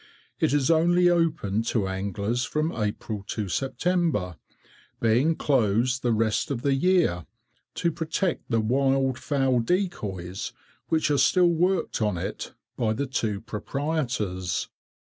[0.39, 4.37] It is only open to anglers from April to September,
[4.99, 7.27] being closed the rest of the year,
[7.75, 10.53] to protect the wild fowl decoys,
[10.87, 14.69] which are still worked on it, by the two proprietors.